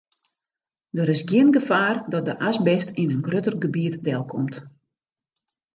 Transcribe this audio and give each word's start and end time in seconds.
Der 0.95 1.07
is 1.15 1.21
gjin 1.29 1.49
gefaar 1.57 1.97
dat 2.13 2.25
de 2.27 2.35
asbest 2.47 2.89
yn 3.01 3.13
in 3.15 3.25
grutter 3.27 3.55
gebiet 3.63 3.95
delkomt. 4.07 4.55